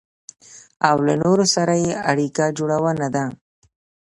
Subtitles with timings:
[0.89, 3.25] او له نورو سره يې اړيکه جوړونه ده.